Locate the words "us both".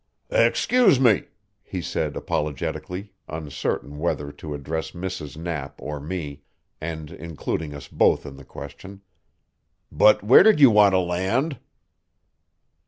7.75-8.25